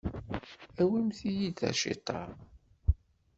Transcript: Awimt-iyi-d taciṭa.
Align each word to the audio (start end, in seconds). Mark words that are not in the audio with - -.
Awimt-iyi-d 0.81 1.55
taciṭa. 1.59 2.21